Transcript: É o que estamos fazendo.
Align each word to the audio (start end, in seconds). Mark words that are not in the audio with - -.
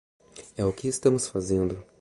É 0.57 0.65
o 0.65 0.73
que 0.73 0.87
estamos 0.87 1.27
fazendo. 1.27 1.85